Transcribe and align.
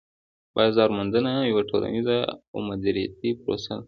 بازار 0.55 0.89
موندنه 0.97 1.31
یوه 1.51 1.63
ټولنيزه 1.69 2.17
او 2.53 2.59
دمدریتی 2.65 3.29
پروسه 3.41 3.69
ده 3.75 3.79